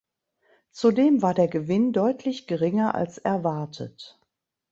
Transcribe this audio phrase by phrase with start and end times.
[0.71, 4.19] Zudem war der Gewinn deutlich geringer als erwartet.